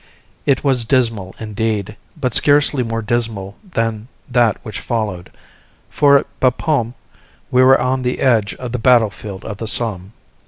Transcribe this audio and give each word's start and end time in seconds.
It 0.47 0.63
was 0.63 0.83
dismal, 0.83 1.35
indeed, 1.39 1.95
but 2.19 2.33
scarcely 2.33 2.81
more 2.81 3.03
dismal 3.03 3.55
than 3.63 4.07
that 4.27 4.57
which 4.65 4.79
followed; 4.79 5.31
for 5.91 6.17
at 6.17 6.39
Bapaume 6.39 6.95
we 7.51 7.61
were 7.61 7.79
on 7.79 8.01
the 8.01 8.19
edge 8.19 8.55
of 8.55 8.71
the 8.71 8.79
battle 8.79 9.11
field 9.11 9.45
of 9.45 9.57
the 9.57 9.67
Somme. 9.67 10.13